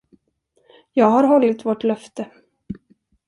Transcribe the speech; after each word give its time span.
Jag 0.93 1.05
har 1.05 1.23
hållit 1.23 1.65
vårt 1.65 1.83
löfte. 1.83 2.31